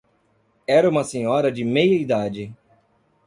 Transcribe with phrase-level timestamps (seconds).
[0.65, 2.51] Era uma senhora de meia idade.